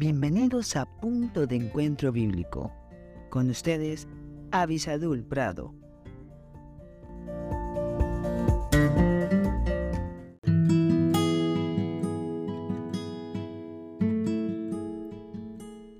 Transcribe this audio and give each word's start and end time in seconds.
Bienvenidos 0.00 0.76
a 0.76 0.86
Punto 0.86 1.46
de 1.46 1.56
Encuentro 1.56 2.10
Bíblico. 2.10 2.72
Con 3.28 3.50
ustedes, 3.50 4.08
Avisadul 4.50 5.22
Prado. 5.22 5.74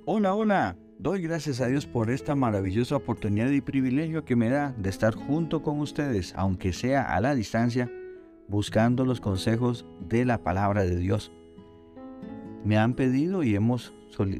Hola, 0.07 0.35
hola. 0.35 0.77
Doy 0.99 1.21
gracias 1.21 1.61
a 1.61 1.67
Dios 1.67 1.85
por 1.85 2.11
esta 2.11 2.35
maravillosa 2.35 2.97
oportunidad 2.97 3.51
y 3.51 3.61
privilegio 3.61 4.25
que 4.25 4.35
me 4.35 4.49
da 4.49 4.73
de 4.79 4.89
estar 4.89 5.15
junto 5.15 5.63
con 5.63 5.79
ustedes, 5.79 6.33
aunque 6.37 6.73
sea 6.73 7.03
a 7.15 7.21
la 7.21 7.35
distancia, 7.35 7.91
buscando 8.49 9.05
los 9.05 9.21
consejos 9.21 9.85
de 10.09 10.25
la 10.25 10.43
palabra 10.43 10.85
de 10.85 10.97
Dios. 10.97 11.31
Me 12.65 12.77
han 12.77 12.95
pedido 12.95 13.43
y 13.43 13.55
hemos, 13.55 13.93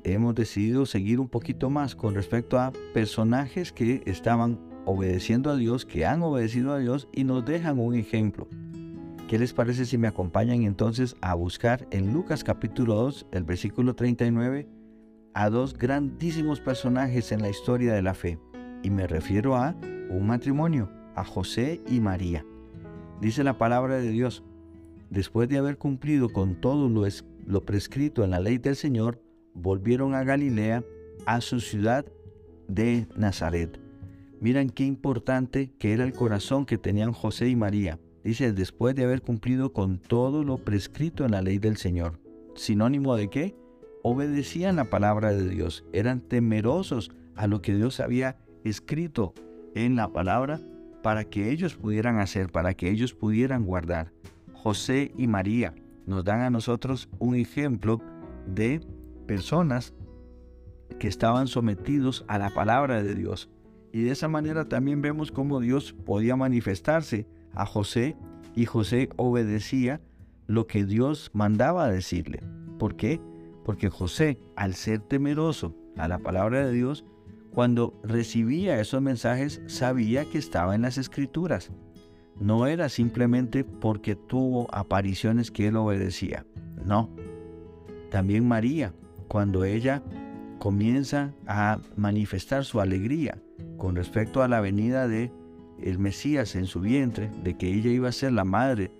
hemos 0.05 0.35
decidido 0.35 0.85
seguir 0.87 1.21
un 1.21 1.29
poquito 1.29 1.71
más 1.71 1.95
con 1.95 2.15
respecto 2.15 2.59
a 2.59 2.73
personajes 2.93 3.73
que 3.73 4.03
estaban 4.05 4.59
obedeciendo 4.85 5.51
a 5.51 5.57
Dios, 5.57 5.87
que 5.87 6.05
han 6.05 6.23
obedecido 6.23 6.73
a 6.73 6.79
Dios 6.79 7.09
y 7.13 7.25
nos 7.25 7.45
dejan 7.45 7.79
un 7.79 7.95
ejemplo. 7.95 8.47
¿Qué 9.29 9.39
les 9.39 9.53
parece 9.53 9.87
si 9.87 9.97
me 9.97 10.09
acompañan 10.09 10.63
entonces 10.63 11.17
a 11.21 11.35
buscar 11.35 11.87
en 11.93 12.13
Lucas 12.13 12.43
capítulo 12.45 12.95
2, 12.97 13.29
el 13.33 13.45
versículo 13.45 13.95
39, 13.95 14.69
a 15.35 15.49
dos 15.49 15.77
grandísimos 15.79 16.61
personajes 16.61 17.33
en 17.33 17.41
la 17.41 17.49
historia 17.49 17.95
de 17.95 18.03
la 18.03 18.15
fe. 18.15 18.39
Y 18.83 18.91
me 18.91 19.07
refiero 19.07 19.57
a 19.57 19.75
un 20.11 20.27
matrimonio, 20.27 20.91
a 21.15 21.25
José 21.25 21.81
y 21.89 22.01
María. 22.01 22.45
Dice 23.21 23.45
la 23.45 23.59
palabra 23.59 23.97
de 23.97 24.11
Dios, 24.11 24.43
después 25.11 25.49
de 25.49 25.59
haber 25.59 25.79
cumplido 25.79 26.31
con 26.31 26.61
todo 26.61 26.89
lo, 26.89 27.07
lo 27.51 27.65
prescrito 27.65 28.25
en 28.25 28.31
la 28.31 28.41
ley 28.41 28.59
del 28.59 28.77
Señor, 28.77 29.21
volvieron 29.55 30.15
a 30.15 30.25
Galilea, 30.25 30.85
a 31.27 31.41
su 31.41 31.61
ciudad 31.61 32.07
de 32.69 33.07
Nazaret. 33.17 33.81
Miran 34.41 34.71
qué 34.71 34.85
importante 34.85 35.71
que 35.79 35.93
era 35.93 36.05
el 36.05 36.13
corazón 36.13 36.65
que 36.65 36.79
tenían 36.79 37.13
José 37.13 37.49
y 37.49 37.57
María. 37.57 37.99
Dice, 38.25 38.53
después 38.53 38.95
de 38.95 39.05
haber 39.05 39.23
cumplido 39.23 39.73
con 39.73 39.99
todo 39.99 40.45
lo 40.45 40.59
prescrito 40.59 41.25
en 41.25 41.33
la 41.33 41.43
ley 41.43 41.59
del 41.59 41.77
Señor. 41.77 42.21
¿Sinónimo 42.55 43.17
de 43.17 43.29
qué? 43.29 43.55
obedecían 44.03 44.77
la 44.77 44.85
palabra 44.85 45.33
de 45.33 45.49
Dios, 45.49 45.85
eran 45.93 46.21
temerosos 46.21 47.11
a 47.37 47.47
lo 47.47 47.61
que 47.61 47.75
Dios 47.75 48.01
había 48.01 48.39
escrito 48.65 49.35
en 49.75 49.97
la 49.97 50.09
palabra 50.09 50.61
para 51.03 51.25
que 51.25 51.51
ellos 51.51 51.75
pudieran 51.75 52.19
hacer, 52.19 52.51
para 52.51 52.75
que 52.75 52.91
ellos 52.91 53.15
pudieran 53.15 53.65
guardar. 53.65 54.13
José 54.53 55.13
y 55.17 55.27
María 55.27 55.75
nos 56.11 56.25
dan 56.25 56.41
a 56.41 56.51
nosotros 56.51 57.09
un 57.21 57.37
ejemplo 57.37 58.01
de 58.45 58.81
personas 59.29 59.95
que 60.99 61.07
estaban 61.07 61.47
sometidos 61.47 62.25
a 62.27 62.37
la 62.37 62.51
palabra 62.51 63.01
de 63.01 63.15
Dios. 63.15 63.49
Y 63.93 64.03
de 64.03 64.11
esa 64.11 64.27
manera 64.27 64.69
también 64.69 65.03
vemos 65.03 65.31
cómo 65.31 65.61
Dios 65.61 65.93
podía 65.93 66.35
manifestarse 66.35 67.29
a 67.55 67.65
José 67.65 68.17
y 68.57 68.67
José 68.67 69.09
obedecía 69.17 70.01
lo 70.49 70.67
que 70.67 70.85
Dios 70.85 71.31
mandaba 71.33 71.89
decirle. 71.89 72.43
¿Por 72.81 72.97
qué? 72.97 73.21
Porque 73.65 73.89
José, 73.89 74.41
al 74.57 74.75
ser 74.75 74.99
temeroso 74.99 75.77
a 75.97 76.09
la 76.09 76.19
palabra 76.19 76.67
de 76.67 76.73
Dios, 76.73 77.05
cuando 77.55 78.01
recibía 78.03 78.81
esos 78.81 79.01
mensajes 79.01 79.63
sabía 79.67 80.25
que 80.25 80.39
estaba 80.39 80.75
en 80.75 80.83
las 80.83 80.99
escrituras. 80.99 81.71
No 82.41 82.67
era 82.67 82.89
simplemente 82.89 83.65
porque 83.65 84.17
tuvo 84.17 84.67
apariciones 84.75 85.51
que 85.51 85.69
él 85.69 85.77
obedecía. 85.77 86.47
No. 86.85 87.11
También 88.11 88.49
María, 88.49 88.95
cuando 89.29 89.65
ella 89.65 90.03
comienza 90.59 91.33
a 91.47 91.79
manifestar 91.97 92.65
su 92.65 92.81
alegría 92.81 93.39
con 93.77 93.95
respecto 93.95 94.43
a 94.43 94.49
la 94.49 94.61
venida 94.61 95.07
de 95.07 95.33
el 95.83 95.99
Mesías 95.99 96.57
en 96.57 96.67
su 96.67 96.81
vientre, 96.81 97.31
de 97.43 97.57
que 97.57 97.73
ella 97.73 97.91
iba 97.91 98.09
a 98.09 98.13
ser 98.13 98.33
la 98.33 98.45
madre 98.45 98.91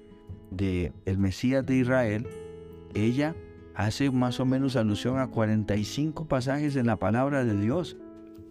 de 0.51 0.93
el 1.05 1.19
Mesías 1.19 1.65
de 1.67 1.77
Israel, 1.77 2.27
ella 2.95 3.35
hace 3.75 4.11
más 4.11 4.41
o 4.41 4.47
menos 4.47 4.77
alusión 4.77 5.19
a 5.19 5.29
45 5.29 6.27
pasajes 6.27 6.77
en 6.77 6.87
la 6.87 6.97
palabra 6.97 7.45
de 7.45 7.59
Dios. 7.59 7.97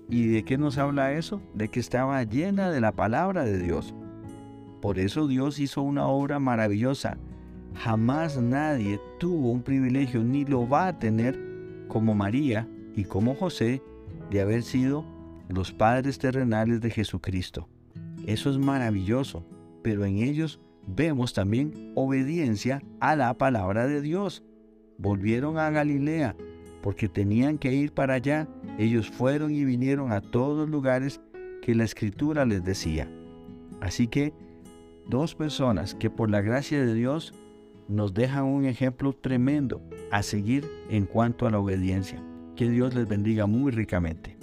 ¿Y 0.10 0.28
de 0.28 0.44
qué 0.44 0.58
nos 0.58 0.78
habla 0.78 1.14
eso? 1.14 1.42
De 1.54 1.68
que 1.68 1.80
estaba 1.80 2.24
llena 2.24 2.72
de 2.72 2.82
la 2.82 2.94
palabra 2.94 3.44
de 3.44 3.60
Dios. 3.60 3.94
Por 4.82 5.00
eso 5.00 5.28
Dios 5.28 5.60
hizo 5.60 5.82
una 5.82 6.08
obra 6.08 6.40
maravillosa. 6.40 7.18
Jamás 7.76 8.38
nadie 8.38 9.00
tuvo 9.20 9.52
un 9.52 9.62
privilegio 9.62 10.24
ni 10.24 10.46
lo 10.46 10.68
va 10.68 10.88
a 10.88 11.00
tener 11.00 11.40
como 11.88 12.16
María 12.16 12.68
y 12.96 13.04
como 13.04 13.36
José 13.36 13.82
de 14.30 14.42
haber 14.42 14.64
sido 14.64 15.06
los 15.48 15.72
padres 15.72 16.20
terrenales 16.20 16.82
de 16.82 16.90
Jesucristo. 16.90 17.68
Eso 18.26 18.50
es 18.50 18.58
maravilloso, 18.58 19.46
pero 19.82 20.06
en 20.06 20.18
ellos 20.18 20.60
vemos 20.88 21.34
también 21.34 21.92
obediencia 21.96 22.82
a 23.00 23.16
la 23.16 23.34
palabra 23.36 23.88
de 23.88 24.02
Dios 24.02 24.44
volvieron 25.00 25.58
a 25.58 25.70
Galilea 25.72 26.36
porque 26.84 27.10
tenían 27.10 27.58
que 27.58 27.74
ir 27.74 27.92
para 27.94 28.16
allá. 28.16 28.48
Ellos 28.78 29.10
fueron 29.10 29.54
y 29.54 29.66
vinieron 29.66 30.12
a 30.12 30.22
todos 30.22 30.70
lugares 30.70 31.20
que 31.62 31.74
la 31.74 31.84
escritura 31.84 32.46
les 32.46 32.64
decía. 32.64 33.10
Así 33.82 34.08
que 34.08 34.34
dos 35.10 35.34
personas 35.36 35.96
que 35.96 36.10
por 36.10 36.30
la 36.30 36.42
gracia 36.42 36.80
de 36.86 36.94
Dios 36.94 37.34
nos 37.88 38.14
dejan 38.14 38.46
un 38.46 38.66
ejemplo 38.66 39.14
tremendo 39.14 39.82
a 40.12 40.22
seguir 40.22 40.70
en 40.90 41.06
cuanto 41.06 41.48
a 41.48 41.52
la 41.52 41.60
obediencia. 41.60 42.24
Que 42.56 42.70
Dios 42.70 42.94
les 42.94 43.08
bendiga 43.08 43.48
muy 43.48 43.72
ricamente. 43.72 44.38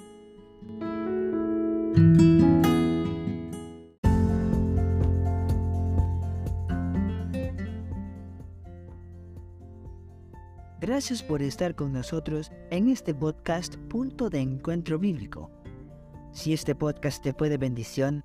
Gracias 10.81 11.22
por 11.22 11.43
estar 11.43 11.75
con 11.75 11.93
nosotros 11.93 12.53
en 12.71 12.88
este 12.88 13.15
podcast 13.15 13.76
Punto 13.76 14.31
de 14.31 14.41
Encuentro 14.41 14.99
Bíblico. 14.99 15.50
Si 16.32 16.53
este 16.53 16.75
podcast 16.75 17.22
te 17.22 17.32
fue 17.32 17.49
de 17.49 17.59
bendición, 17.59 18.25